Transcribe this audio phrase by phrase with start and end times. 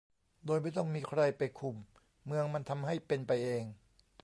[0.45, 1.75] โดยไม่ต้องมีใครไปคุม
[2.25, 3.63] เมืองมันทำให้เป็นไปเอง